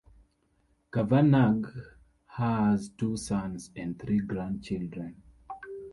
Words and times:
Kavanagh 0.91 1.71
has 2.25 2.89
two 2.97 3.15
sons 3.15 3.69
and 3.75 3.99
three 3.99 4.17
grandchildren. 4.17 5.21